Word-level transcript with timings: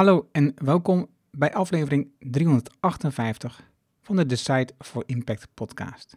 Hallo 0.00 0.28
en 0.32 0.52
welkom 0.54 1.08
bij 1.30 1.54
aflevering 1.54 2.08
358 2.18 3.70
van 4.00 4.16
de 4.16 4.26
Decide 4.26 4.72
for 4.78 5.02
Impact 5.06 5.48
podcast. 5.54 6.16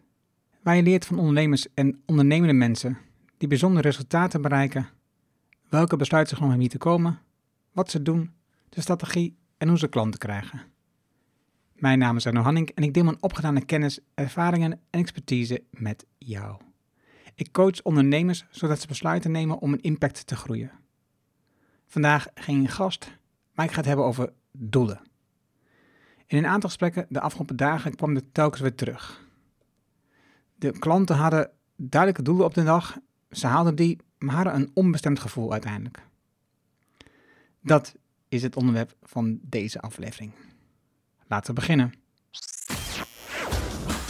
Waar 0.61 0.75
je 0.75 0.83
leert 0.83 1.05
van 1.05 1.19
ondernemers 1.19 1.67
en 1.73 2.01
ondernemende 2.05 2.53
mensen 2.53 2.97
die 3.37 3.47
bijzondere 3.47 3.87
resultaten 3.87 4.41
bereiken, 4.41 4.89
welke 5.69 5.95
besluiten 5.95 6.35
ze 6.35 6.41
genomen 6.41 6.59
hebben 6.59 6.59
hier 6.59 6.79
te 6.79 6.89
komen, 6.89 7.19
wat 7.71 7.91
ze 7.91 8.01
doen, 8.01 8.31
de 8.69 8.81
strategie 8.81 9.37
en 9.57 9.67
hoe 9.67 9.77
ze 9.77 9.87
klanten 9.87 10.19
krijgen. 10.19 10.61
Mijn 11.75 11.99
naam 11.99 12.15
is 12.15 12.27
Arno 12.27 12.41
Hanning 12.41 12.69
en 12.69 12.83
ik 12.83 12.93
deel 12.93 13.03
mijn 13.03 13.23
opgedane 13.23 13.65
kennis, 13.65 13.99
ervaringen 14.13 14.71
en 14.71 14.99
expertise 14.99 15.63
met 15.69 16.05
jou. 16.17 16.61
Ik 17.35 17.51
coach 17.51 17.81
ondernemers 17.81 18.45
zodat 18.49 18.81
ze 18.81 18.87
besluiten 18.87 19.31
nemen 19.31 19.59
om 19.59 19.73
een 19.73 19.81
impact 19.81 20.27
te 20.27 20.35
groeien. 20.35 20.71
Vandaag 21.87 22.27
geen 22.33 22.67
gast, 22.67 23.21
maar 23.53 23.65
ik 23.65 23.71
ga 23.71 23.77
het 23.77 23.85
hebben 23.85 24.05
over 24.05 24.33
doelen. 24.51 25.01
In 26.25 26.37
een 26.37 26.45
aantal 26.45 26.69
gesprekken 26.69 27.05
de 27.09 27.21
afgelopen 27.21 27.55
dagen 27.55 27.95
kwam 27.95 28.13
dit 28.13 28.25
telkens 28.31 28.61
weer 28.61 28.75
terug. 28.75 29.27
De 30.55 30.79
klanten 30.79 31.15
hadden 31.15 31.51
duidelijke 31.75 32.23
doelen 32.23 32.45
op 32.45 32.53
de 32.53 32.63
dag, 32.63 32.97
ze 33.29 33.47
haalden 33.47 33.75
die, 33.75 33.97
maar 34.17 34.35
hadden 34.35 34.55
een 34.55 34.71
onbestemd 34.73 35.19
gevoel 35.19 35.51
uiteindelijk. 35.51 36.03
Dat 37.61 37.95
is 38.29 38.43
het 38.43 38.55
onderwerp 38.55 38.95
van 39.01 39.39
deze 39.41 39.81
aflevering. 39.81 40.31
Laten 41.27 41.53
we 41.53 41.59
beginnen. 41.59 41.93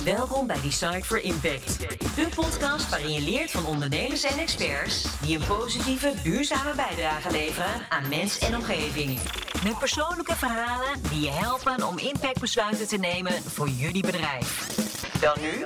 Welkom 0.03 0.47
bij 0.47 0.61
Decide 0.61 1.03
for 1.03 1.21
Impact, 1.21 1.79
de 2.15 2.27
podcast 2.35 2.89
waarin 2.89 3.11
je 3.11 3.21
leert 3.21 3.51
van 3.51 3.65
ondernemers 3.65 4.23
en 4.23 4.37
experts 4.37 5.21
die 5.21 5.37
een 5.39 5.47
positieve, 5.47 6.13
duurzame 6.23 6.75
bijdrage 6.75 7.31
leveren 7.31 7.89
aan 7.89 8.09
mens 8.09 8.39
en 8.39 8.55
omgeving. 8.55 9.19
Met 9.63 9.79
persoonlijke 9.79 10.35
verhalen 10.35 11.01
die 11.09 11.21
je 11.21 11.29
helpen 11.29 11.87
om 11.87 11.97
impactbesluiten 11.97 12.87
te 12.87 12.97
nemen 12.97 13.31
voor 13.31 13.69
jullie 13.69 14.01
bedrijf. 14.01 14.77
Dan 15.21 15.37
nu, 15.41 15.65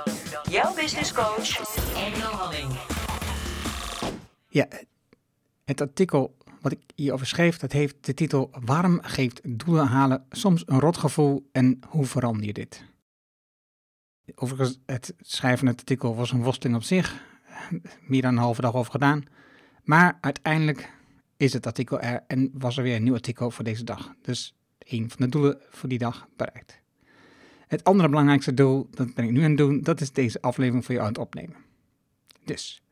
jouw 0.52 0.74
business 0.74 1.14
coach, 1.14 1.76
Engel 1.96 2.32
Halling. 2.32 2.72
Ja, 4.50 4.68
het 5.66 5.82
artikel 5.82 6.36
wat 6.62 6.72
ik 6.72 6.80
hierover 6.96 7.28
schreef, 7.28 7.58
dat 7.58 7.72
heeft 7.72 7.96
de 8.06 8.14
titel 8.14 8.50
Waarom 8.66 9.00
geeft 9.02 9.42
doelen 9.44 9.88
halen 9.88 10.26
soms 10.30 10.64
een 10.66 10.80
rotgevoel 10.80 11.50
en 11.52 11.80
hoe 11.88 12.06
verander 12.06 12.46
je 12.46 12.54
dit? 12.54 12.84
Overigens, 14.36 14.80
het 14.86 15.14
schrijven 15.20 15.60
van 15.60 15.68
het 15.68 15.80
artikel 15.80 16.16
was 16.16 16.32
een 16.32 16.44
worsteling 16.44 16.78
op 16.78 16.84
zich. 16.84 17.24
Meer 18.02 18.22
dan 18.22 18.32
een 18.32 18.42
halve 18.42 18.62
dag 18.62 18.74
over 18.74 18.92
gedaan. 18.92 19.24
Maar 19.84 20.18
uiteindelijk 20.22 20.94
is 21.38 21.54
het 21.54 21.66
artikel 21.66 22.00
er 22.00 22.24
en 22.28 22.52
was 22.54 22.78
er 22.78 22.84
weer 22.84 22.96
een 22.96 23.04
nieuw 23.04 23.14
artikel 23.14 23.52
voor 23.52 23.64
deze 23.64 23.84
dag. 23.84 24.14
Dus 24.22 24.56
een 24.80 25.10
van 25.10 25.26
de 25.26 25.32
doelen 25.32 25.62
voor 25.70 25.90
die 25.90 25.98
dag 25.98 26.28
bereikt. 26.36 26.82
Het 27.68 27.84
andere 27.84 28.10
belangrijkste 28.10 28.54
doel, 28.54 28.88
dat 28.92 29.14
ben 29.14 29.26
ik 29.26 29.32
nu 29.32 29.42
aan 29.42 29.50
het 29.50 29.58
doen, 29.58 29.82
dat 29.82 30.02
is 30.02 30.12
deze 30.12 30.42
aflevering 30.42 30.86
voor 30.86 30.94
jou 30.94 31.06
aan 31.06 31.14
het 31.14 31.22
opnemen. 31.22 31.56
Dus, 32.44 32.84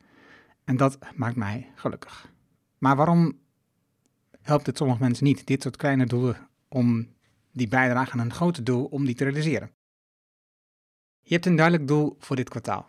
en 0.64 0.78
dat 0.78 0.98
maakt 1.16 1.36
mij 1.36 1.72
gelukkig. 1.76 2.32
Maar 2.78 2.96
waarom 2.96 3.40
helpt 4.42 4.66
het 4.66 4.78
sommige 4.78 5.02
mensen 5.02 5.26
niet, 5.26 5.48
dit 5.48 5.62
soort 5.62 5.76
kleine 5.76 6.06
doelen, 6.06 6.50
om 6.68 7.08
die 7.52 7.68
bijdragen 7.68 8.20
aan 8.20 8.26
een 8.26 8.34
groter 8.34 8.64
doel, 8.64 8.86
om 8.86 9.06
die 9.06 9.16
te 9.16 9.24
realiseren? 9.24 9.72
Je 11.28 11.34
hebt 11.34 11.46
een 11.46 11.56
duidelijk 11.56 11.88
doel 11.88 12.16
voor 12.20 12.36
dit 12.36 12.50
kwartaal. 12.50 12.86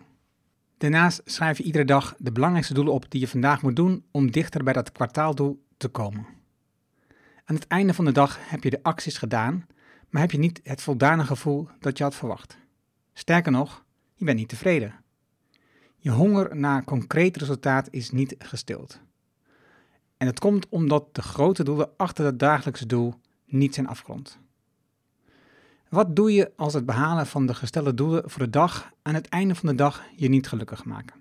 Daarnaast 0.79 1.21
schrijf 1.25 1.59
je 1.59 1.65
iedere 1.65 1.85
dag 1.85 2.15
de 2.19 2.33
belangrijkste 2.33 2.75
doelen 2.75 2.93
op 2.93 3.11
die 3.11 3.21
je 3.21 3.29
vandaag 3.29 3.63
moet 3.63 3.77
doen 3.77 4.05
om 4.11 4.31
dichter 4.31 4.65
bij 4.65 4.73
dat 4.73 4.93
kwartaaldoel 4.93 5.65
te 5.77 5.89
komen. 5.89 6.27
Aan 7.45 7.55
het 7.55 7.67
einde 7.67 7.95
van 7.95 8.05
de 8.05 8.13
dag 8.13 8.39
heb 8.51 8.63
je 8.63 8.71
de 8.71 8.83
acties 8.83 9.19
gedaan, 9.19 9.67
maar 10.11 10.21
heb 10.21 10.31
je 10.31 10.39
niet 10.39 10.61
het 10.63 10.83
voldane 10.83 11.25
gevoel 11.25 11.69
dat 11.79 11.99
je 11.99 12.05
had 12.05 12.15
verwacht. 12.15 12.59
Sterker 13.13 13.53
nog, 13.53 13.85
je 14.15 14.25
bent 14.25 14.39
niet 14.39 14.49
tevreden. 14.49 14.95
Je 15.97 16.11
honger 16.11 16.57
naar 16.57 16.85
concreet 16.85 17.37
resultaat 17.37 17.89
is 17.91 18.11
niet 18.11 18.35
gestild. 18.39 19.01
En 20.17 20.27
dat 20.27 20.39
komt 20.39 20.69
omdat 20.69 21.15
de 21.15 21.23
grote 21.23 21.65
doelen 21.65 21.91
achter 21.97 22.25
dat 22.25 22.39
dagelijkse 22.39 22.87
doel 22.87 23.15
niet 23.45 23.75
zijn 23.75 23.89
afgerond. 23.89 24.39
Wat 25.97 26.17
doe 26.17 26.33
je 26.33 26.53
als 26.57 26.75
het 26.75 26.87
behalen 26.87 27.27
van 27.27 27.47
de 27.47 27.55
gestelde 27.55 27.95
doelen 27.95 28.31
voor 28.31 28.43
de 28.43 28.51
dag 28.51 28.93
aan 29.03 29.15
het 29.15 29.29
einde 29.29 29.55
van 29.55 29.69
de 29.69 29.75
dag 29.75 30.05
je 30.17 30.29
niet 30.29 30.49
gelukkig 30.49 30.85
maken? 30.85 31.21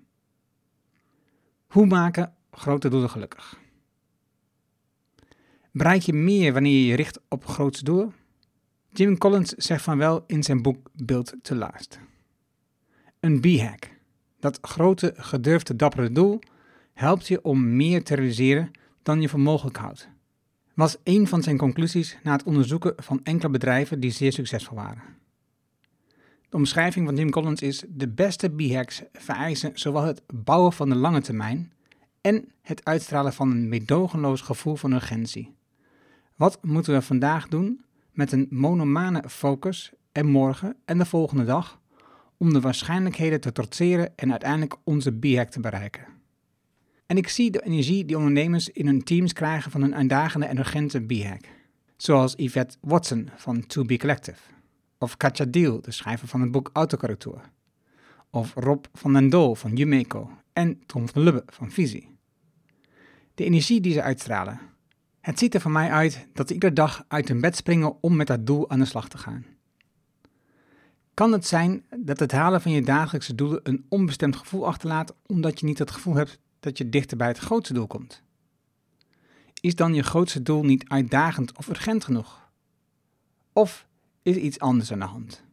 Hoe 1.66 1.86
maken 1.86 2.34
grote 2.50 2.88
doelen 2.88 3.10
gelukkig? 3.10 3.58
Bereik 5.72 6.02
je 6.02 6.12
meer 6.12 6.52
wanneer 6.52 6.72
je 6.72 6.86
je 6.86 6.96
richt 6.96 7.20
op 7.28 7.46
grootste 7.46 7.84
doelen? 7.84 8.14
Jim 8.92 9.18
Collins 9.18 9.50
zegt 9.50 9.82
van 9.82 9.98
wel 9.98 10.24
in 10.26 10.42
zijn 10.42 10.62
boek 10.62 10.90
Build 10.92 11.34
to 11.42 11.54
Last. 11.54 11.98
Een 13.20 13.40
B-hack, 13.40 13.90
dat 14.40 14.58
grote, 14.62 15.14
gedurfde, 15.16 15.76
dappere 15.76 16.12
doel, 16.12 16.38
helpt 16.92 17.28
je 17.28 17.42
om 17.42 17.76
meer 17.76 18.04
te 18.04 18.14
realiseren 18.14 18.70
dan 19.02 19.20
je 19.20 19.28
voor 19.28 19.40
mogelijk 19.40 19.76
houdt 19.76 20.08
was 20.76 20.96
een 21.04 21.26
van 21.26 21.42
zijn 21.42 21.56
conclusies 21.56 22.18
na 22.22 22.32
het 22.32 22.42
onderzoeken 22.42 22.92
van 22.96 23.20
enkele 23.22 23.50
bedrijven 23.50 24.00
die 24.00 24.10
zeer 24.10 24.32
succesvol 24.32 24.76
waren. 24.76 25.02
De 26.48 26.56
omschrijving 26.56 27.06
van 27.06 27.16
Jim 27.16 27.30
Collins 27.30 27.60
is: 27.60 27.84
de 27.88 28.08
beste 28.08 28.48
B-hacks 28.48 29.02
vereisen 29.12 29.70
zowel 29.74 30.02
het 30.02 30.22
bouwen 30.34 30.72
van 30.72 30.88
de 30.88 30.94
lange 30.94 31.20
termijn 31.20 31.72
en 32.20 32.48
het 32.62 32.84
uitstralen 32.84 33.32
van 33.32 33.50
een 33.50 33.68
medogenloos 33.68 34.40
gevoel 34.40 34.76
van 34.76 34.92
urgentie. 34.92 35.54
Wat 36.34 36.58
moeten 36.62 36.92
we 36.92 37.02
vandaag 37.02 37.48
doen 37.48 37.84
met 38.12 38.32
een 38.32 38.46
monomane 38.50 39.28
focus 39.28 39.92
en 40.12 40.26
morgen 40.26 40.76
en 40.84 40.98
de 40.98 41.06
volgende 41.06 41.44
dag 41.44 41.80
om 42.36 42.52
de 42.52 42.60
waarschijnlijkheden 42.60 43.40
te 43.40 43.52
trotseren 43.52 44.16
en 44.16 44.30
uiteindelijk 44.30 44.76
onze 44.84 45.18
B-hack 45.18 45.50
te 45.50 45.60
bereiken? 45.60 46.15
En 47.06 47.16
ik 47.16 47.28
zie 47.28 47.50
de 47.50 47.62
energie 47.62 48.04
die 48.04 48.16
ondernemers 48.16 48.68
in 48.68 48.86
hun 48.86 49.02
teams 49.02 49.32
krijgen 49.32 49.70
van 49.70 49.82
een 49.82 49.94
uitdagende 49.94 50.46
en 50.46 50.58
urgente 50.58 51.00
B-hack. 51.00 51.44
Zoals 51.96 52.34
Yvette 52.36 52.76
Watson 52.80 53.30
van 53.36 53.66
To 53.66 53.84
Be 53.84 53.96
Collective. 53.96 54.38
Of 54.98 55.16
Katja 55.16 55.44
Deal, 55.44 55.80
de 55.80 55.90
schrijver 55.90 56.28
van 56.28 56.40
het 56.40 56.50
boek 56.50 56.70
Autocorrectour. 56.72 57.40
Of 58.30 58.54
Rob 58.54 58.84
van 58.92 59.12
den 59.12 59.28
Doel 59.28 59.54
van 59.54 59.76
Jumeco. 59.76 60.30
En 60.52 60.80
Tom 60.86 61.08
van 61.08 61.22
Lubbe 61.22 61.42
van 61.46 61.70
Visie. 61.70 62.16
De 63.34 63.44
energie 63.44 63.80
die 63.80 63.92
ze 63.92 64.02
uitstralen. 64.02 64.60
Het 65.20 65.38
ziet 65.38 65.54
er 65.54 65.60
voor 65.60 65.70
mij 65.70 65.90
uit 65.90 66.26
dat 66.32 66.48
ze 66.48 66.54
iedere 66.54 66.72
dag 66.72 67.04
uit 67.08 67.28
hun 67.28 67.40
bed 67.40 67.56
springen 67.56 68.02
om 68.02 68.16
met 68.16 68.26
dat 68.26 68.46
doel 68.46 68.70
aan 68.70 68.78
de 68.78 68.84
slag 68.84 69.08
te 69.08 69.18
gaan. 69.18 69.44
Kan 71.14 71.32
het 71.32 71.46
zijn 71.46 71.84
dat 71.96 72.18
het 72.18 72.32
halen 72.32 72.60
van 72.60 72.72
je 72.72 72.82
dagelijkse 72.82 73.34
doelen 73.34 73.60
een 73.62 73.86
onbestemd 73.88 74.36
gevoel 74.36 74.66
achterlaat 74.66 75.14
omdat 75.26 75.60
je 75.60 75.66
niet 75.66 75.78
het 75.78 75.90
gevoel 75.90 76.14
hebt 76.14 76.38
dat 76.60 76.78
je 76.78 76.88
dichter 76.88 77.16
bij 77.16 77.28
het 77.28 77.38
grootste 77.38 77.74
doel 77.74 77.86
komt? 77.86 78.22
Is 79.60 79.74
dan 79.74 79.94
je 79.94 80.02
grootste 80.02 80.42
doel 80.42 80.62
niet 80.62 80.88
uitdagend 80.88 81.56
of 81.56 81.68
urgent 81.68 82.04
genoeg? 82.04 82.50
Of 83.52 83.86
is 84.22 84.36
iets 84.36 84.58
anders 84.58 84.92
aan 84.92 84.98
de 84.98 85.04
hand? 85.04 85.44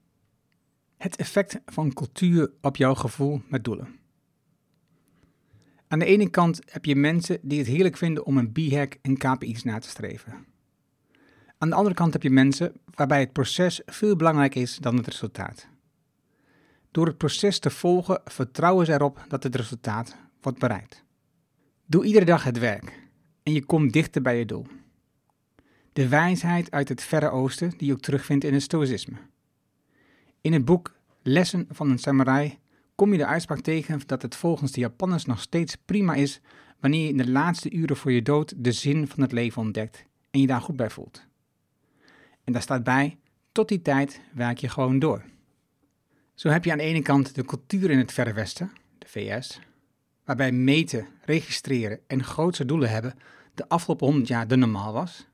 Het 0.98 1.16
effect 1.16 1.60
van 1.66 1.94
cultuur 1.94 2.52
op 2.62 2.76
jouw 2.76 2.96
gevoel 2.96 3.42
met 3.48 3.64
doelen. 3.64 4.00
Aan 5.88 6.00
de 6.00 6.06
ene 6.06 6.30
kant 6.30 6.60
heb 6.66 6.86
je 6.86 6.96
mensen 6.96 7.40
die 7.42 7.60
het 7.60 7.68
heerlijk 7.68 7.98
vinden 7.98 8.26
om 8.26 8.38
een 8.38 8.52
B-hack 8.52 8.98
en 9.02 9.18
KPI's 9.18 9.64
na 9.64 9.80
te 9.80 9.90
streven. 9.90 10.46
Aan 11.58 11.70
de 11.70 11.76
andere 11.76 11.96
kant 11.96 12.14
heb 12.14 12.24
je 12.24 12.30
mensen 12.30 12.74
waarbij 12.96 13.20
het 13.20 13.34
proces 13.34 13.82
veel 13.86 14.16
belangrijker 14.16 14.62
is 14.62 14.78
dan 14.78 14.98
het 14.98 15.08
resultaat. 15.08 15.68
Door 16.92 17.06
het 17.06 17.18
proces 17.18 17.60
te 17.60 17.70
volgen 17.70 18.22
vertrouwen 18.26 18.86
ze 18.86 18.94
erop 18.94 19.26
dat 19.28 19.44
het 19.44 19.56
resultaat 19.56 20.16
wordt 20.44 20.60
bereikt. 20.60 21.04
Doe 21.86 22.06
iedere 22.06 22.26
dag 22.26 22.44
het 22.44 22.60
werk 22.60 23.02
en 23.44 23.54
je 23.54 23.66
komt 23.66 23.94
dichter 23.94 24.22
bij 24.22 24.38
je 24.38 24.46
doel. 24.46 24.66
De 25.94 26.08
wijsheid 26.08 26.72
uit 26.72 26.90
het 26.90 27.04
Verre 27.04 27.30
Oosten 27.30 27.70
die 27.78 27.88
je 27.88 27.94
ook 27.94 28.02
terugvindt 28.02 28.44
in 28.44 28.54
het 28.54 28.62
Stoïcisme. 28.62 29.18
In 30.42 30.54
het 30.54 30.66
boek 30.66 30.96
Lessen 31.22 31.68
van 31.70 31.90
een 31.90 32.00
Samurai 32.00 32.58
kom 32.96 33.12
je 33.12 33.18
de 33.18 33.26
uitspraak 33.26 33.60
tegen 33.60 34.02
dat 34.06 34.22
het 34.22 34.36
volgens 34.36 34.72
de 34.72 34.80
Japanners 34.80 35.26
nog 35.26 35.42
steeds 35.42 35.76
prima 35.76 36.14
is 36.14 36.42
wanneer 36.80 37.04
je 37.04 37.10
in 37.10 37.18
de 37.18 37.30
laatste 37.30 37.72
uren 37.72 37.98
voor 37.98 38.12
je 38.12 38.22
dood 38.22 38.54
de 38.58 38.72
zin 38.72 39.08
van 39.08 39.22
het 39.22 39.32
leven 39.32 39.62
ontdekt 39.62 40.06
en 40.32 40.40
je 40.40 40.48
daar 40.48 40.62
goed 40.62 40.76
bij 40.76 40.90
voelt. 40.90 41.26
En 42.44 42.54
daar 42.54 42.62
staat 42.62 42.84
bij, 42.84 43.18
tot 43.52 43.68
die 43.68 43.82
tijd 43.82 44.22
werk 44.34 44.58
je 44.58 44.70
gewoon 44.70 45.00
door. 45.00 45.24
Zo 46.34 46.50
heb 46.50 46.66
je 46.66 46.72
aan 46.72 46.78
de 46.78 46.84
ene 46.84 47.02
kant 47.02 47.36
de 47.36 47.46
cultuur 47.46 47.90
in 47.90 47.98
het 47.98 48.12
Verre 48.12 48.34
Westen, 48.34 48.72
de 48.98 49.08
VS, 49.08 49.60
waarbij 50.26 50.52
meten, 50.52 51.08
registreren 51.26 52.00
en 52.08 52.24
grootse 52.24 52.66
doelen 52.66 52.90
hebben 52.90 53.14
de 53.54 53.70
afgelopen 53.70 54.08
100 54.08 54.28
jaar 54.28 54.48
de 54.48 54.56
normaal 54.56 54.94
was. 54.94 55.28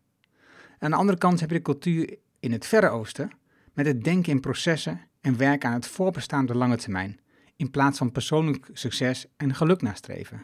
Aan 0.79 0.91
de 0.91 0.97
andere 0.97 1.17
kant 1.17 1.39
heb 1.39 1.49
je 1.49 1.55
de 1.55 1.61
cultuur 1.61 2.17
in 2.39 2.51
het 2.51 2.65
Verre 2.65 2.89
Oosten 2.89 3.31
met 3.73 3.85
het 3.85 4.03
denken 4.03 4.31
in 4.31 4.39
processen 4.39 5.01
en 5.21 5.37
werken 5.37 5.69
aan 5.69 5.75
het 5.75 5.87
voorbestaande 5.87 6.55
lange 6.55 6.77
termijn, 6.77 7.19
in 7.55 7.71
plaats 7.71 7.97
van 7.97 8.11
persoonlijk 8.11 8.69
succes 8.73 9.25
en 9.37 9.55
geluk 9.55 9.81
nastreven. 9.81 10.41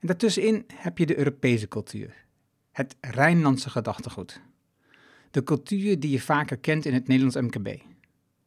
En 0.00 0.06
daartussenin 0.06 0.66
heb 0.74 0.98
je 0.98 1.06
de 1.06 1.18
Europese 1.18 1.68
cultuur. 1.68 2.24
Het 2.72 2.96
Rijnlandse 3.00 3.70
gedachtegoed. 3.70 4.40
De 5.30 5.42
cultuur 5.42 6.00
die 6.00 6.10
je 6.10 6.20
vaker 6.20 6.58
kent 6.58 6.84
in 6.84 6.94
het 6.94 7.08
Nederlands 7.08 7.36
MKB. 7.36 7.82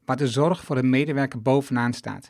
Waar 0.06 0.18
de 0.18 0.28
zorg 0.28 0.64
voor 0.64 0.76
de 0.76 0.84
medewerker 0.84 1.42
bovenaan 1.42 1.94
staat 1.94 2.30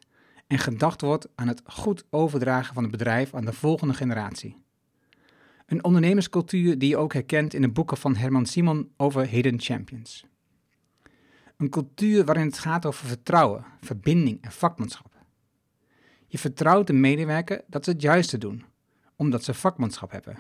en 0.49 0.59
gedacht 0.59 1.01
wordt 1.01 1.27
aan 1.35 1.47
het 1.47 1.61
goed 1.65 2.03
overdragen 2.09 2.73
van 2.73 2.83
het 2.83 2.91
bedrijf 2.91 3.33
aan 3.33 3.45
de 3.45 3.53
volgende 3.53 3.93
generatie. 3.93 4.57
Een 5.65 5.83
ondernemerscultuur 5.83 6.77
die 6.77 6.89
je 6.89 6.97
ook 6.97 7.13
herkent 7.13 7.53
in 7.53 7.61
de 7.61 7.69
boeken 7.69 7.97
van 7.97 8.15
Herman 8.15 8.45
Simon 8.45 8.91
over 8.97 9.27
Hidden 9.27 9.59
Champions. 9.59 10.25
Een 11.57 11.69
cultuur 11.69 12.25
waarin 12.25 12.45
het 12.45 12.59
gaat 12.59 12.85
over 12.85 13.07
vertrouwen, 13.07 13.65
verbinding 13.81 14.41
en 14.41 14.51
vakmanschap. 14.51 15.11
Je 16.27 16.37
vertrouwt 16.37 16.87
de 16.87 16.93
medewerker 16.93 17.61
dat 17.67 17.83
ze 17.83 17.91
het 17.91 18.01
juiste 18.01 18.37
doen, 18.37 18.63
omdat 19.15 19.43
ze 19.43 19.53
vakmanschap 19.53 20.11
hebben. 20.11 20.37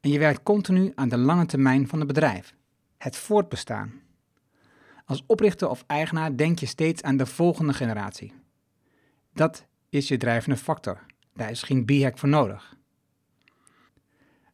En 0.00 0.10
je 0.10 0.18
werkt 0.18 0.42
continu 0.42 0.92
aan 0.94 1.08
de 1.08 1.18
lange 1.18 1.46
termijn 1.46 1.88
van 1.88 1.98
het 1.98 2.08
bedrijf, 2.08 2.54
het 2.98 3.16
voortbestaan. 3.16 3.92
Als 5.04 5.24
oprichter 5.26 5.68
of 5.68 5.84
eigenaar 5.86 6.36
denk 6.36 6.58
je 6.58 6.66
steeds 6.66 7.02
aan 7.02 7.16
de 7.16 7.26
volgende 7.26 7.72
generatie. 7.72 8.32
Dat 9.34 9.66
is 9.88 10.08
je 10.08 10.16
drijvende 10.16 10.56
factor. 10.56 11.06
Daar 11.32 11.50
is 11.50 11.62
geen 11.62 11.84
b-hack 11.84 12.18
voor 12.18 12.28
nodig. 12.28 12.76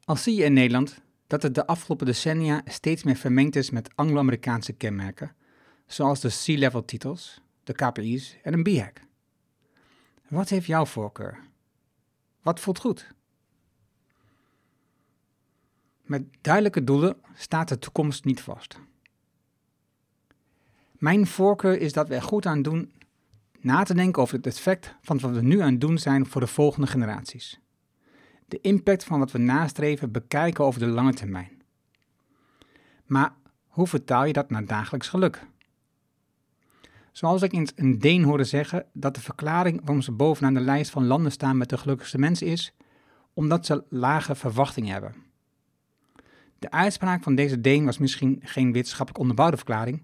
Al 0.05 0.17
zie 0.17 0.35
je 0.35 0.45
in 0.45 0.53
Nederland 0.53 1.03
dat 1.27 1.43
het 1.43 1.55
de 1.55 1.67
afgelopen 1.67 2.07
decennia 2.07 2.63
steeds 2.65 3.03
meer 3.03 3.17
vermengd 3.17 3.57
is 3.57 3.71
met 3.71 3.97
Anglo-Amerikaanse 3.97 4.73
kenmerken, 4.73 5.35
zoals 5.87 6.21
de 6.21 6.29
C-level 6.29 6.85
titels, 6.85 7.41
de 7.65 7.73
KPI's 7.73 8.37
en 8.43 8.53
een 8.53 8.63
B-hack. 8.63 9.01
Wat 10.29 10.49
heeft 10.49 10.67
jouw 10.67 10.87
voorkeur? 10.87 11.39
Wat 12.43 12.61
voelt 12.61 12.79
goed? 12.79 13.15
Met 16.03 16.25
duidelijke 16.41 16.85
doelen 16.85 17.17
staat 17.35 17.69
de 17.69 17.79
toekomst 17.79 18.25
niet 18.25 18.41
vast. 18.41 18.79
Mijn 20.93 21.27
voorkeur 21.27 21.81
is 21.81 21.93
dat 21.93 22.09
we 22.09 22.15
er 22.15 22.23
goed 22.23 22.47
aan 22.47 22.63
doen 22.63 22.93
na 23.61 23.83
te 23.83 23.95
denken 23.95 24.23
over 24.23 24.37
het 24.37 24.47
effect 24.47 24.95
van 25.01 25.19
wat 25.19 25.31
we 25.31 25.43
nu 25.43 25.61
aan 25.61 25.71
het 25.71 25.81
doen 25.81 25.99
zijn 25.99 26.27
voor 26.27 26.41
de 26.41 26.47
volgende 26.47 26.87
generaties. 26.87 27.61
De 28.47 28.61
impact 28.61 29.05
van 29.05 29.19
wat 29.19 29.31
we 29.31 29.39
nastreven 29.39 30.13
bekijken 30.13 30.65
over 30.65 30.81
de 30.81 30.87
lange 30.87 31.15
termijn. 31.15 31.63
Maar 33.07 33.33
hoe 33.67 33.87
vertaal 33.87 34.25
je 34.25 34.33
dat 34.33 34.51
naar 34.51 34.65
dagelijks 34.65 35.09
geluk? 35.09 35.47
Zoals 37.13 37.43
ik 37.43 37.53
eens 37.53 37.73
een 37.77 37.99
Deen 37.99 38.25
hoorde 38.25 38.45
zeggen 38.45 38.87
dat 38.93 39.15
de 39.15 39.21
verklaring 39.21 39.81
waarom 39.81 40.03
ze 40.03 40.13
bovenaan 40.13 40.55
de 40.55 40.61
lijst 40.61 40.91
van 40.91 41.07
landen 41.07 41.33
staan 41.33 41.57
met 41.57 41.69
de 41.69 41.79
gelukkigste 41.79 42.19
mensen 42.19 42.47
is, 42.47 42.75
omdat 43.35 43.67
ze 43.67 43.85
lage 43.89 44.35
verwachtingen 44.35 44.93
hebben. 44.93 45.15
De 46.59 46.71
uitspraak 46.71 47.23
van 47.23 47.35
deze 47.35 47.61
Deen 47.61 47.85
was 47.85 47.99
misschien 47.99 48.41
geen 48.43 48.73
wetenschappelijk 48.73 49.19
onderbouwde 49.19 49.57
verklaring, 49.57 50.03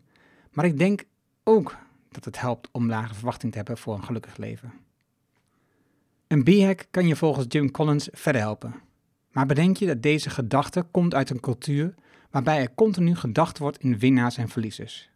maar 0.52 0.64
ik 0.64 0.78
denk 0.78 1.04
ook 1.44 1.76
dat 2.16 2.24
het 2.24 2.40
helpt 2.40 2.68
om 2.72 2.88
lage 2.88 3.14
verwachtingen 3.14 3.50
te 3.50 3.56
hebben 3.56 3.78
voor 3.78 3.94
een 3.94 4.04
gelukkig 4.04 4.36
leven. 4.36 4.72
Een 6.26 6.42
b-hack 6.42 6.86
kan 6.90 7.06
je 7.06 7.16
volgens 7.16 7.46
Jim 7.48 7.70
Collins 7.70 8.08
verder 8.12 8.40
helpen. 8.40 8.74
Maar 9.32 9.46
bedenk 9.46 9.76
je 9.76 9.86
dat 9.86 10.02
deze 10.02 10.30
gedachte 10.30 10.86
komt 10.90 11.14
uit 11.14 11.30
een 11.30 11.40
cultuur 11.40 11.94
waarbij 12.30 12.60
er 12.60 12.74
continu 12.74 13.14
gedacht 13.14 13.58
wordt 13.58 13.78
in 13.78 13.98
winnaars 13.98 14.36
en 14.36 14.48
verliezers. 14.48 15.10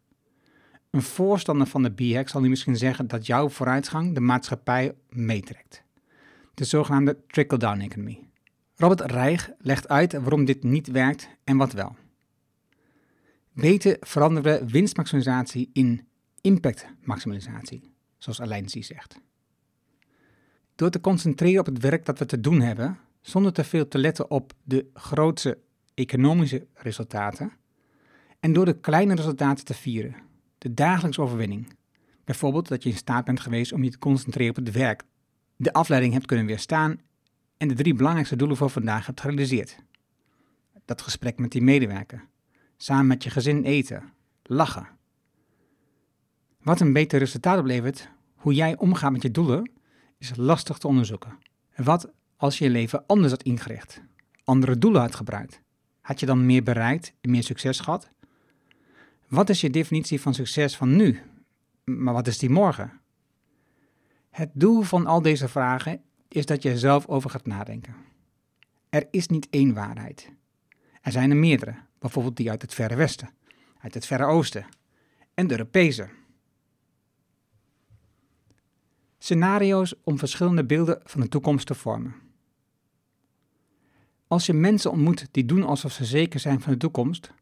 Een 0.91 1.03
voorstander 1.03 1.67
van 1.67 1.83
de 1.83 1.91
b-hack 1.91 2.29
zal 2.29 2.41
nu 2.41 2.49
misschien 2.49 2.77
zeggen 2.77 3.07
dat 3.07 3.27
jouw 3.27 3.49
vooruitgang 3.49 4.15
de 4.15 4.21
maatschappij 4.21 4.95
meetrekt. 5.09 5.83
De 6.55 6.65
zogenaamde 6.65 7.19
trickle-down 7.27 7.81
economy. 7.81 8.29
Robert 8.77 9.01
Reich 9.01 9.51
legt 9.59 9.89
uit 9.89 10.13
waarom 10.13 10.45
dit 10.45 10.63
niet 10.63 10.91
werkt 10.91 11.29
en 11.45 11.57
wat 11.57 11.73
wel. 11.73 11.97
Beter 13.53 13.97
veranderen 14.01 14.69
winstmaximalisatie 14.69 15.71
in 15.73 16.09
impactmaximalisatie, 16.41 17.93
zoals 18.19 18.41
Alain 18.41 18.69
Z 18.69 18.75
zegt. 18.75 19.21
Door 20.75 20.91
te 20.91 21.01
concentreren 21.01 21.61
op 21.61 21.67
het 21.67 21.79
werk 21.79 22.05
dat 22.05 22.19
we 22.19 22.27
te 22.27 22.41
doen 22.41 22.61
hebben, 22.61 22.99
zonder 23.21 23.53
te 23.53 23.65
veel 23.65 23.89
te 23.89 23.99
letten 23.99 24.31
op 24.31 24.53
de 24.63 24.87
grootste 24.95 25.59
economische 25.95 26.67
resultaten, 26.75 27.53
en 28.41 28.53
door 28.53 28.65
de 28.65 28.81
kleine 28.81 29.15
resultaten 29.15 29.65
te 29.65 29.75
vieren, 29.75 30.15
de 30.59 30.75
dagelijkse 30.75 31.21
overwinning. 31.23 31.79
Bijvoorbeeld 32.25 32.69
dat 32.69 32.83
je 32.83 32.89
in 32.89 32.97
staat 32.97 33.25
bent 33.25 33.41
geweest 33.41 33.73
om 33.73 33.85
je 33.85 33.91
te 33.91 33.99
concentreren 33.99 34.57
op 34.57 34.65
het 34.65 34.75
werk, 34.75 35.03
de 35.57 35.73
afleiding 35.73 36.13
hebt 36.13 36.27
kunnen 36.27 36.47
weerstaan 36.47 37.01
en 37.57 37.69
de 37.69 37.75
drie 37.75 37.95
belangrijkste 37.95 38.37
doelen 38.37 38.57
voor 38.57 38.71
vandaag 38.71 39.07
hebt 39.07 39.21
gerealiseerd. 39.21 39.77
Dat 40.85 41.03
gesprek 41.03 41.39
met 41.39 41.53
die 41.53 41.63
medewerker, 41.63 42.25
samen 42.77 43.07
met 43.07 43.23
je 43.23 43.31
gezin 43.31 43.65
eten, 43.65 44.13
lachen. 44.43 44.99
Wat 46.63 46.81
een 46.81 46.93
beter 46.93 47.19
resultaat 47.19 47.59
oplevert, 47.59 48.09
hoe 48.35 48.55
jij 48.55 48.77
omgaat 48.77 49.13
met 49.13 49.23
je 49.23 49.31
doelen, 49.31 49.71
is 50.19 50.33
lastig 50.37 50.79
te 50.79 50.87
onderzoeken. 50.87 51.39
Wat 51.77 52.11
als 52.37 52.59
je 52.59 52.65
je 52.65 52.71
leven 52.71 53.07
anders 53.07 53.33
had 53.33 53.43
ingericht, 53.43 54.01
andere 54.45 54.79
doelen 54.79 55.01
had 55.01 55.15
gebruikt? 55.15 55.61
Had 56.01 56.21
je 56.21 56.27
dan 56.27 56.47
meer 56.47 56.63
bereikt 56.63 57.13
en 57.21 57.31
meer 57.31 57.43
succes 57.43 57.81
gehad? 57.81 58.11
Wat 59.29 59.49
is 59.49 59.61
je 59.61 59.71
definitie 59.71 60.21
van 60.21 60.35
succes 60.35 60.77
van 60.77 60.97
nu? 60.97 61.21
Maar 61.85 62.15
wat 62.15 62.27
is 62.27 62.39
die 62.39 62.51
morgen? 62.51 63.01
Het 64.31 64.51
doel 64.53 64.83
van 64.83 65.07
al 65.07 65.23
deze 65.23 65.49
vragen 65.49 66.03
is 66.29 66.47
dat 66.47 66.63
je 66.63 66.71
er 66.71 66.79
zelf 66.79 67.07
over 67.07 67.31
gaat 67.31 67.47
nadenken. 67.47 67.95
Er 68.89 69.07
is 69.11 69.27
niet 69.27 69.49
één 69.51 69.75
waarheid. 69.75 70.31
Er 71.01 71.13
zijn 71.13 71.31
er 71.31 71.37
meerdere, 71.37 71.75
bijvoorbeeld 71.99 72.37
die 72.37 72.51
uit 72.51 72.63
het 72.63 72.75
Verre 72.75 72.95
Westen, 72.95 73.31
uit 73.79 73.95
het 73.95 74.07
Verre 74.07 74.25
Oosten 74.25 74.67
en 75.35 75.47
de 75.47 75.53
Europese. 75.53 76.09
Scenario's 79.23 79.95
om 80.05 80.19
verschillende 80.19 80.65
beelden 80.65 81.01
van 81.05 81.21
de 81.21 81.29
toekomst 81.29 81.67
te 81.67 81.75
vormen. 81.75 82.15
Als 84.27 84.47
je 84.47 84.53
mensen 84.53 84.91
ontmoet 84.91 85.29
die 85.31 85.45
doen 85.45 85.63
alsof 85.63 85.93
ze 85.93 86.05
zeker 86.05 86.41
zijn 86.41 86.61
van 86.61 86.73
de 86.73 86.79
toekomst, 86.79 87.33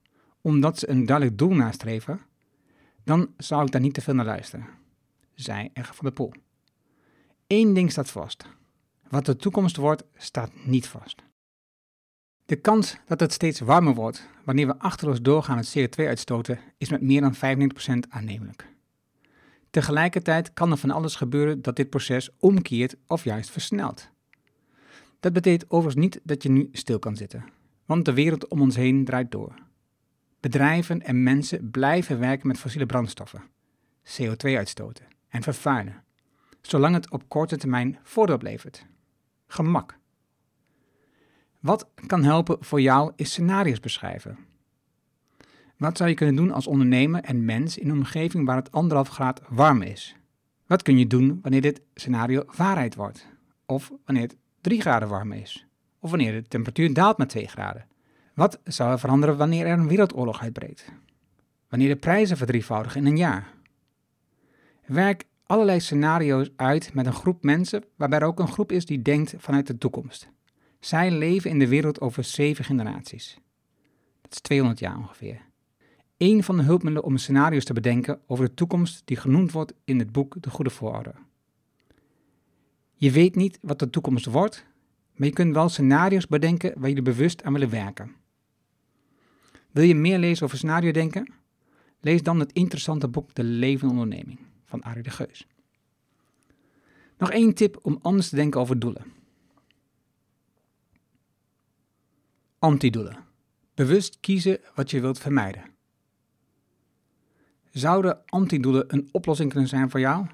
omdat 0.40 0.78
ze 0.78 0.88
een 0.88 1.06
duidelijk 1.06 1.38
doel 1.38 1.54
nastreven, 1.54 2.20
dan 3.04 3.28
zou 3.36 3.64
ik 3.64 3.70
daar 3.70 3.80
niet 3.80 3.94
te 3.94 4.00
veel 4.00 4.14
naar 4.14 4.24
luisteren, 4.24 4.66
zei 5.34 5.70
Egger 5.72 5.94
van 5.94 6.06
de 6.06 6.12
Poel. 6.12 6.32
Eén 7.46 7.74
ding 7.74 7.90
staat 7.90 8.10
vast. 8.10 8.44
Wat 9.08 9.26
de 9.26 9.36
toekomst 9.36 9.76
wordt, 9.76 10.04
staat 10.16 10.50
niet 10.64 10.86
vast. 10.86 11.22
De 12.44 12.56
kans 12.56 12.96
dat 13.06 13.20
het 13.20 13.32
steeds 13.32 13.60
warmer 13.60 13.94
wordt 13.94 14.28
wanneer 14.44 14.66
we 14.66 14.78
achterloos 14.78 15.22
doorgaan 15.22 15.56
met 15.56 15.78
CO2 15.78 16.06
uitstoten 16.06 16.60
is 16.78 16.88
met 16.88 17.02
meer 17.02 17.20
dan 17.20 17.34
95% 17.34 18.08
aannemelijk. 18.08 18.76
Tegelijkertijd 19.70 20.52
kan 20.52 20.70
er 20.70 20.76
van 20.76 20.90
alles 20.90 21.14
gebeuren 21.14 21.62
dat 21.62 21.76
dit 21.76 21.90
proces 21.90 22.30
omkeert 22.38 22.96
of 23.06 23.24
juist 23.24 23.50
versnelt. 23.50 24.10
Dat 25.20 25.32
betekent 25.32 25.70
overigens 25.70 26.04
niet 26.04 26.20
dat 26.22 26.42
je 26.42 26.50
nu 26.50 26.68
stil 26.72 26.98
kan 26.98 27.16
zitten, 27.16 27.44
want 27.86 28.04
de 28.04 28.12
wereld 28.12 28.48
om 28.48 28.60
ons 28.60 28.76
heen 28.76 29.04
draait 29.04 29.30
door. 29.30 29.54
Bedrijven 30.40 31.02
en 31.02 31.22
mensen 31.22 31.70
blijven 31.70 32.18
werken 32.18 32.48
met 32.48 32.58
fossiele 32.58 32.86
brandstoffen, 32.86 33.42
CO2 34.04 34.56
uitstoten 34.56 35.06
en 35.28 35.42
vervuilen, 35.42 36.04
zolang 36.60 36.94
het 36.94 37.10
op 37.10 37.28
korte 37.28 37.56
termijn 37.56 37.98
voordeel 38.02 38.34
oplevert. 38.34 38.86
Gemak. 39.46 39.98
Wat 41.60 41.88
kan 42.06 42.24
helpen 42.24 42.56
voor 42.60 42.80
jou 42.80 43.12
is 43.16 43.30
scenario's 43.30 43.80
beschrijven. 43.80 44.47
Wat 45.78 45.96
zou 45.96 46.08
je 46.08 46.14
kunnen 46.14 46.34
doen 46.34 46.50
als 46.50 46.66
ondernemer 46.66 47.22
en 47.22 47.44
mens 47.44 47.78
in 47.78 47.88
een 47.88 47.96
omgeving 47.96 48.46
waar 48.46 48.56
het 48.56 48.72
anderhalf 48.72 49.08
graad 49.08 49.40
warm 49.48 49.82
is? 49.82 50.16
Wat 50.66 50.82
kun 50.82 50.98
je 50.98 51.06
doen 51.06 51.38
wanneer 51.42 51.60
dit 51.60 51.80
scenario 51.94 52.44
waarheid 52.56 52.94
wordt? 52.94 53.26
Of 53.66 53.92
wanneer 54.04 54.22
het 54.22 54.36
3 54.60 54.80
graden 54.80 55.08
warm 55.08 55.32
is? 55.32 55.66
Of 55.98 56.10
wanneer 56.10 56.32
de 56.32 56.48
temperatuur 56.48 56.92
daalt 56.92 57.18
met 57.18 57.28
2 57.28 57.48
graden? 57.48 57.86
Wat 58.34 58.60
zou 58.64 58.90
er 58.90 58.98
veranderen 58.98 59.36
wanneer 59.36 59.66
er 59.66 59.78
een 59.78 59.88
wereldoorlog 59.88 60.40
uitbreekt? 60.40 60.92
Wanneer 61.68 61.88
de 61.88 61.96
prijzen 61.96 62.36
verdrievoudigen 62.36 63.00
in 63.00 63.06
een 63.06 63.16
jaar? 63.16 63.54
Werk 64.86 65.24
allerlei 65.46 65.80
scenario's 65.80 66.50
uit 66.56 66.94
met 66.94 67.06
een 67.06 67.12
groep 67.12 67.42
mensen 67.42 67.84
waarbij 67.96 68.18
er 68.18 68.26
ook 68.26 68.38
een 68.38 68.48
groep 68.48 68.72
is 68.72 68.86
die 68.86 69.02
denkt 69.02 69.34
vanuit 69.36 69.66
de 69.66 69.78
toekomst. 69.78 70.28
Zij 70.80 71.10
leven 71.10 71.50
in 71.50 71.58
de 71.58 71.68
wereld 71.68 72.00
over 72.00 72.24
zeven 72.24 72.64
generaties. 72.64 73.38
Dat 74.22 74.32
is 74.32 74.40
200 74.40 74.80
jaar 74.80 74.96
ongeveer. 74.96 75.47
Een 76.18 76.44
van 76.44 76.56
de 76.56 76.62
hulpmiddelen 76.62 77.04
om 77.04 77.16
scenario's 77.16 77.64
te 77.64 77.72
bedenken 77.72 78.20
over 78.26 78.44
de 78.44 78.54
toekomst 78.54 79.02
die 79.04 79.16
genoemd 79.16 79.52
wordt 79.52 79.72
in 79.84 79.98
het 79.98 80.12
boek 80.12 80.42
De 80.42 80.50
Goede 80.50 80.70
Voorouder. 80.70 81.14
Je 82.94 83.10
weet 83.10 83.34
niet 83.34 83.58
wat 83.62 83.78
de 83.78 83.90
toekomst 83.90 84.26
wordt, 84.26 84.66
maar 85.14 85.26
je 85.26 85.32
kunt 85.32 85.54
wel 85.54 85.68
scenario's 85.68 86.26
bedenken 86.26 86.72
waar 86.76 86.88
jullie 86.88 87.02
bewust 87.02 87.42
aan 87.42 87.52
willen 87.52 87.70
werken. 87.70 88.14
Wil 89.70 89.84
je 89.84 89.94
meer 89.94 90.18
lezen 90.18 90.44
over 90.44 90.56
scenario 90.56 90.90
denken? 90.90 91.32
Lees 92.00 92.22
dan 92.22 92.40
het 92.40 92.52
interessante 92.52 93.08
boek 93.08 93.34
De 93.34 93.44
Levende 93.44 93.92
Onderneming 93.92 94.38
van 94.64 94.82
Arie 94.82 95.02
de 95.02 95.10
Geus. 95.10 95.46
Nog 97.18 97.30
één 97.30 97.54
tip 97.54 97.78
om 97.82 97.98
anders 98.02 98.28
te 98.28 98.36
denken 98.36 98.60
over 98.60 98.78
doelen. 98.78 99.12
Antidoelen. 102.58 103.24
Bewust 103.74 104.20
kiezen 104.20 104.60
wat 104.74 104.90
je 104.90 105.00
wilt 105.00 105.18
vermijden. 105.18 105.76
Zouden 107.70 108.18
antidoelen 108.26 108.84
een 108.86 109.08
oplossing 109.12 109.50
kunnen 109.50 109.68
zijn 109.68 109.90
voor 109.90 110.00
jou? 110.00 110.26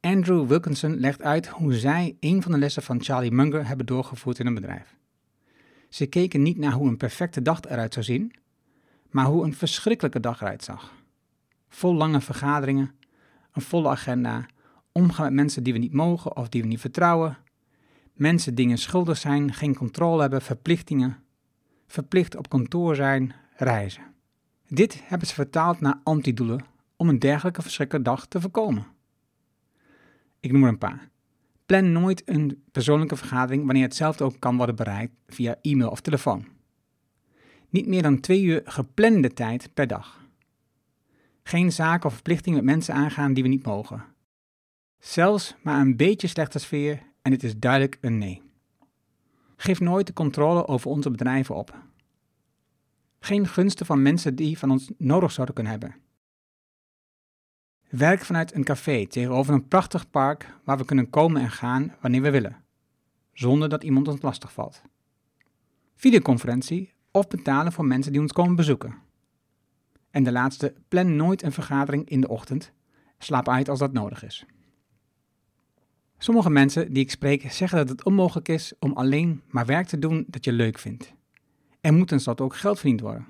Andrew 0.00 0.46
Wilkinson 0.46 1.00
legt 1.00 1.22
uit 1.22 1.48
hoe 1.48 1.74
zij 1.74 2.16
een 2.20 2.42
van 2.42 2.52
de 2.52 2.58
lessen 2.58 2.82
van 2.82 3.02
Charlie 3.02 3.32
Munger 3.32 3.66
hebben 3.66 3.86
doorgevoerd 3.86 4.38
in 4.38 4.46
een 4.46 4.54
bedrijf. 4.54 4.96
Ze 5.88 6.06
keken 6.06 6.42
niet 6.42 6.58
naar 6.58 6.72
hoe 6.72 6.88
een 6.88 6.96
perfecte 6.96 7.42
dag 7.42 7.60
eruit 7.60 7.92
zou 7.92 8.04
zien, 8.04 8.32
maar 9.10 9.24
hoe 9.24 9.44
een 9.44 9.54
verschrikkelijke 9.54 10.20
dag 10.20 10.40
eruit 10.40 10.64
zag. 10.64 10.92
Vol 11.68 11.94
lange 11.94 12.20
vergaderingen, 12.20 12.90
een 13.52 13.62
volle 13.62 13.88
agenda, 13.88 14.46
omgaan 14.92 15.24
met 15.24 15.34
mensen 15.34 15.62
die 15.62 15.72
we 15.72 15.78
niet 15.78 15.92
mogen 15.92 16.36
of 16.36 16.48
die 16.48 16.62
we 16.62 16.68
niet 16.68 16.80
vertrouwen, 16.80 17.38
mensen 18.14 18.54
dingen 18.54 18.78
schuldig 18.78 19.16
zijn, 19.16 19.54
geen 19.54 19.74
controle 19.74 20.20
hebben, 20.20 20.42
verplichtingen, 20.42 21.22
verplicht 21.86 22.36
op 22.36 22.48
kantoor 22.48 22.94
zijn, 22.94 23.34
reizen. 23.56 24.02
Dit 24.72 25.00
hebben 25.04 25.28
ze 25.28 25.34
vertaald 25.34 25.80
naar 25.80 26.00
antidoelen 26.02 26.64
om 26.96 27.08
een 27.08 27.18
dergelijke 27.18 27.62
verschrikkelijke 27.62 28.10
dag 28.10 28.26
te 28.26 28.40
voorkomen. 28.40 28.86
Ik 30.40 30.52
noem 30.52 30.62
er 30.62 30.68
een 30.68 30.78
paar. 30.78 31.08
Plan 31.66 31.92
nooit 31.92 32.22
een 32.24 32.62
persoonlijke 32.72 33.16
vergadering 33.16 33.64
wanneer 33.64 33.82
hetzelfde 33.82 34.24
ook 34.24 34.36
kan 34.38 34.56
worden 34.56 34.76
bereikt 34.76 35.12
via 35.26 35.56
e-mail 35.62 35.90
of 35.90 36.00
telefoon. 36.00 36.46
Niet 37.68 37.86
meer 37.86 38.02
dan 38.02 38.20
twee 38.20 38.42
uur 38.42 38.62
geplande 38.64 39.32
tijd 39.32 39.74
per 39.74 39.86
dag. 39.86 40.28
Geen 41.42 41.72
zaken 41.72 42.06
of 42.06 42.12
verplichtingen 42.12 42.64
met 42.64 42.74
mensen 42.74 42.94
aangaan 42.94 43.34
die 43.34 43.42
we 43.42 43.48
niet 43.48 43.66
mogen. 43.66 44.04
Zelfs 44.98 45.56
maar 45.62 45.80
een 45.80 45.96
beetje 45.96 46.26
slechte 46.26 46.58
sfeer 46.58 47.02
en 47.22 47.32
het 47.32 47.42
is 47.42 47.58
duidelijk 47.58 47.98
een 48.00 48.18
nee. 48.18 48.42
Geef 49.56 49.80
nooit 49.80 50.06
de 50.06 50.12
controle 50.12 50.66
over 50.66 50.90
onze 50.90 51.10
bedrijven 51.10 51.54
op. 51.54 51.89
Geen 53.20 53.46
gunsten 53.46 53.86
van 53.86 54.02
mensen 54.02 54.34
die 54.34 54.58
van 54.58 54.70
ons 54.70 54.90
nodig 54.98 55.32
zouden 55.32 55.54
kunnen 55.54 55.72
hebben. 55.72 55.96
Werk 57.88 58.24
vanuit 58.24 58.54
een 58.54 58.64
café 58.64 59.06
tegenover 59.06 59.54
een 59.54 59.68
prachtig 59.68 60.10
park 60.10 60.54
waar 60.64 60.78
we 60.78 60.84
kunnen 60.84 61.10
komen 61.10 61.42
en 61.42 61.50
gaan 61.50 61.94
wanneer 62.00 62.22
we 62.22 62.30
willen, 62.30 62.64
zonder 63.32 63.68
dat 63.68 63.82
iemand 63.82 64.08
ons 64.08 64.22
lastig 64.22 64.52
valt. 64.52 64.82
Videoconferentie 65.96 66.92
of 67.10 67.28
betalen 67.28 67.72
voor 67.72 67.84
mensen 67.84 68.12
die 68.12 68.20
ons 68.20 68.32
komen 68.32 68.56
bezoeken. 68.56 68.94
En 70.10 70.22
de 70.22 70.32
laatste, 70.32 70.74
plan 70.88 71.16
nooit 71.16 71.42
een 71.42 71.52
vergadering 71.52 72.08
in 72.08 72.20
de 72.20 72.28
ochtend. 72.28 72.72
Slaap 73.18 73.48
uit 73.48 73.68
als 73.68 73.78
dat 73.78 73.92
nodig 73.92 74.24
is. 74.24 74.44
Sommige 76.18 76.50
mensen 76.50 76.92
die 76.92 77.02
ik 77.02 77.10
spreek 77.10 77.52
zeggen 77.52 77.78
dat 77.78 77.88
het 77.88 78.04
onmogelijk 78.04 78.48
is 78.48 78.72
om 78.78 78.92
alleen 78.92 79.42
maar 79.48 79.66
werk 79.66 79.86
te 79.86 79.98
doen 79.98 80.24
dat 80.28 80.44
je 80.44 80.52
leuk 80.52 80.78
vindt. 80.78 81.14
Er 81.80 81.92
moet 81.92 82.08
tenslotte 82.08 82.42
ook 82.42 82.56
geld 82.56 82.78
verdiend 82.78 83.00
worden. 83.00 83.26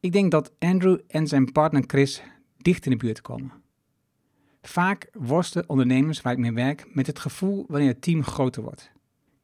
Ik 0.00 0.12
denk 0.12 0.30
dat 0.30 0.52
Andrew 0.58 0.98
en 1.08 1.26
zijn 1.26 1.52
partner 1.52 1.84
Chris 1.86 2.22
dicht 2.56 2.84
in 2.84 2.90
de 2.90 2.96
buurt 2.96 3.20
komen. 3.20 3.52
Vaak 4.62 5.08
worstelen 5.12 5.68
ondernemers 5.68 6.20
waar 6.20 6.32
ik 6.32 6.38
mee 6.38 6.52
werk 6.52 6.94
met 6.94 7.06
het 7.06 7.18
gevoel 7.18 7.64
wanneer 7.68 7.88
het 7.88 8.02
team 8.02 8.22
groter 8.22 8.62
wordt. 8.62 8.90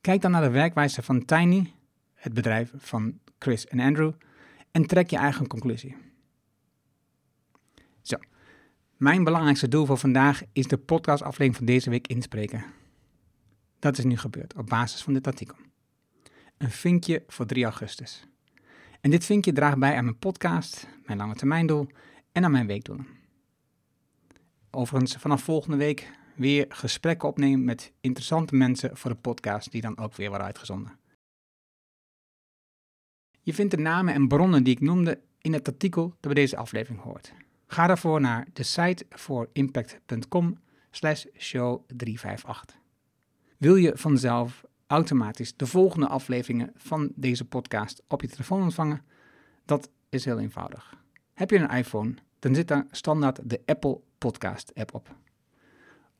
Kijk 0.00 0.20
dan 0.20 0.30
naar 0.30 0.42
de 0.42 0.50
werkwijze 0.50 1.02
van 1.02 1.24
Tiny, 1.24 1.74
het 2.14 2.34
bedrijf 2.34 2.72
van 2.76 3.18
Chris 3.38 3.66
en 3.66 3.80
Andrew, 3.80 4.12
en 4.70 4.86
trek 4.86 5.10
je 5.10 5.16
eigen 5.16 5.46
conclusie. 5.46 5.96
Zo, 8.02 8.16
mijn 8.96 9.24
belangrijkste 9.24 9.68
doel 9.68 9.86
voor 9.86 9.98
vandaag 9.98 10.42
is 10.52 10.66
de 10.66 10.78
podcastaflevering 10.78 11.56
van 11.56 11.66
deze 11.66 11.90
week 11.90 12.06
inspreken. 12.06 12.64
Dat 13.78 13.98
is 13.98 14.04
nu 14.04 14.16
gebeurd 14.16 14.56
op 14.56 14.66
basis 14.66 15.02
van 15.02 15.12
dit 15.12 15.26
artikel. 15.26 15.56
Een 16.60 16.70
vinkje 16.70 17.22
voor 17.26 17.46
3 17.46 17.64
augustus. 17.64 18.26
En 19.00 19.10
dit 19.10 19.24
vinkje 19.24 19.52
draagt 19.52 19.78
bij 19.78 19.96
aan 19.96 20.04
mijn 20.04 20.18
podcast, 20.18 20.88
mijn 21.04 21.18
lange 21.18 21.34
termijndoel 21.34 21.86
en 22.32 22.44
aan 22.44 22.50
mijn 22.50 22.66
weekdoelen. 22.66 23.06
Overigens 24.70 25.16
vanaf 25.16 25.42
volgende 25.42 25.76
week 25.76 26.10
weer 26.34 26.66
gesprekken 26.68 27.28
opnemen 27.28 27.64
met 27.64 27.92
interessante 28.00 28.54
mensen 28.54 28.96
voor 28.96 29.10
de 29.10 29.16
podcast 29.16 29.70
die 29.70 29.80
dan 29.80 29.98
ook 29.98 30.14
weer 30.14 30.28
worden 30.28 30.46
uitgezonden. 30.46 30.98
Je 33.40 33.54
vindt 33.54 33.70
de 33.70 33.80
namen 33.80 34.14
en 34.14 34.28
bronnen 34.28 34.64
die 34.64 34.74
ik 34.74 34.80
noemde 34.80 35.20
in 35.38 35.52
het 35.52 35.68
artikel 35.68 36.08
dat 36.08 36.32
bij 36.32 36.34
deze 36.34 36.56
aflevering 36.56 37.02
hoort. 37.02 37.32
Ga 37.66 37.86
daarvoor 37.86 38.20
naar 38.20 38.46
de 38.52 38.62
site 38.62 39.06
voor 39.10 39.48
impact.com 39.52 40.58
slash 40.90 41.24
show 41.38 41.84
358. 41.86 42.76
Wil 43.56 43.76
je 43.76 43.92
vanzelf 43.96 44.64
automatisch 44.90 45.56
de 45.56 45.66
volgende 45.66 46.06
afleveringen 46.06 46.72
van 46.74 47.12
deze 47.14 47.44
podcast 47.44 48.02
op 48.08 48.20
je 48.20 48.28
telefoon 48.28 48.62
ontvangen? 48.62 49.02
Dat 49.64 49.90
is 50.08 50.24
heel 50.24 50.38
eenvoudig. 50.38 50.94
Heb 51.34 51.50
je 51.50 51.58
een 51.58 51.76
iPhone, 51.76 52.14
dan 52.38 52.54
zit 52.54 52.68
daar 52.68 52.86
standaard 52.90 53.50
de 53.50 53.60
Apple 53.66 54.00
Podcast 54.18 54.74
app 54.74 54.94
op. 54.94 55.14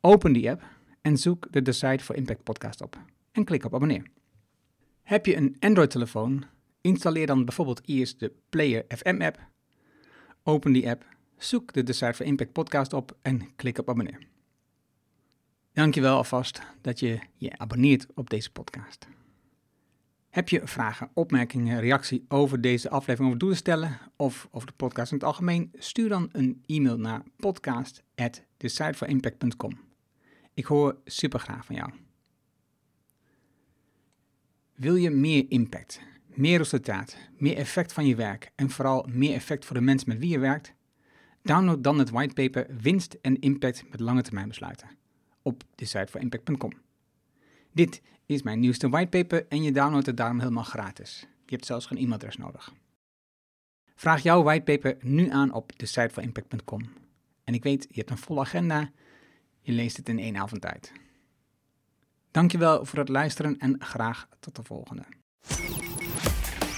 Open 0.00 0.32
die 0.32 0.50
app 0.50 0.62
en 1.00 1.16
zoek 1.16 1.46
de 1.50 1.62
Decide 1.62 1.98
for 1.98 2.16
Impact 2.16 2.42
podcast 2.42 2.80
op 2.80 2.98
en 3.32 3.44
klik 3.44 3.64
op 3.64 3.74
abonneer. 3.74 4.06
Heb 5.02 5.26
je 5.26 5.36
een 5.36 5.56
Android-telefoon, 5.58 6.44
installeer 6.80 7.26
dan 7.26 7.44
bijvoorbeeld 7.44 7.80
eerst 7.84 8.20
de 8.20 8.32
Player 8.48 8.84
FM 8.88 9.22
app. 9.22 9.38
Open 10.42 10.72
die 10.72 10.90
app, 10.90 11.04
zoek 11.36 11.72
de 11.72 11.82
Decide 11.82 12.14
for 12.14 12.26
Impact 12.26 12.52
podcast 12.52 12.92
op 12.92 13.16
en 13.22 13.56
klik 13.56 13.78
op 13.78 13.88
abonneer. 13.88 14.29
Dankjewel 15.80 16.16
alvast 16.16 16.62
dat 16.80 17.00
je 17.00 17.18
je 17.36 17.58
abonneert 17.58 18.06
op 18.14 18.30
deze 18.30 18.50
podcast. 18.50 19.08
Heb 20.30 20.48
je 20.48 20.60
vragen, 20.64 21.10
opmerkingen, 21.14 21.80
reactie 21.80 22.24
over 22.28 22.60
deze 22.60 22.90
aflevering 22.90 23.26
over 23.26 23.38
doelen 23.38 23.58
stellen 23.58 23.98
of 24.16 24.48
over 24.50 24.66
de 24.66 24.72
podcast 24.76 25.12
in 25.12 25.18
het 25.18 25.26
algemeen? 25.26 25.70
Stuur 25.74 26.08
dan 26.08 26.28
een 26.32 26.62
e-mail 26.66 26.98
naar 26.98 27.22
podcast@decideforimpact.com. 27.36 29.78
Ik 30.54 30.64
hoor 30.64 30.96
super 31.04 31.40
graag 31.40 31.64
van 31.64 31.74
jou. 31.74 31.90
Wil 34.74 34.94
je 34.94 35.10
meer 35.10 35.44
impact, 35.48 36.00
meer 36.26 36.58
resultaat, 36.58 37.16
meer 37.38 37.56
effect 37.56 37.92
van 37.92 38.06
je 38.06 38.14
werk 38.14 38.52
en 38.54 38.70
vooral 38.70 39.06
meer 39.12 39.34
effect 39.34 39.64
voor 39.64 39.76
de 39.76 39.82
mensen 39.82 40.08
met 40.08 40.18
wie 40.18 40.30
je 40.30 40.38
werkt? 40.38 40.74
Download 41.42 41.82
dan 41.82 41.98
het 41.98 42.10
whitepaper 42.10 42.66
Winst 42.80 43.16
en 43.20 43.38
Impact 43.38 43.84
met 43.90 44.00
lange 44.00 44.22
termijn 44.22 44.48
besluiten 44.48 44.99
op 45.42 45.62
decideforimpact.com. 45.74 46.72
Dit 47.72 48.02
is 48.26 48.42
mijn 48.42 48.60
nieuwste 48.60 48.88
whitepaper 48.88 49.46
en 49.48 49.62
je 49.62 49.72
downloadt 49.72 50.06
het 50.06 50.16
daarom 50.16 50.38
helemaal 50.38 50.64
gratis. 50.64 51.20
Je 51.20 51.56
hebt 51.56 51.66
zelfs 51.66 51.86
geen 51.86 51.98
e-mailadres 51.98 52.36
nodig. 52.36 52.72
Vraag 53.94 54.22
jouw 54.22 54.42
whitepaper 54.42 54.96
nu 55.00 55.30
aan 55.30 55.52
op 55.52 55.78
de 55.78 55.86
site 55.86 56.10
van 56.14 56.22
impact.com. 56.22 56.80
En 57.44 57.54
ik 57.54 57.62
weet, 57.62 57.86
je 57.88 57.98
hebt 57.98 58.10
een 58.10 58.18
volle 58.18 58.40
agenda. 58.40 58.90
Je 59.60 59.72
leest 59.72 59.96
het 59.96 60.08
in 60.08 60.18
één 60.18 60.36
avond 60.36 60.60
tijd. 60.60 60.92
Dankjewel 62.30 62.84
voor 62.84 62.98
het 62.98 63.08
luisteren 63.08 63.58
en 63.58 63.76
graag 63.78 64.28
tot 64.40 64.56
de 64.56 64.62
volgende. 64.62 65.02